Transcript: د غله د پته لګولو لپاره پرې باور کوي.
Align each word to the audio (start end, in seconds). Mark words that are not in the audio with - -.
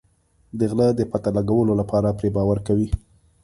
د 0.59 0.59
غله 0.71 0.87
د 0.95 1.01
پته 1.11 1.29
لګولو 1.37 1.73
لپاره 1.81 2.09
پرې 2.17 2.29
باور 2.35 2.57
کوي. 2.67 2.89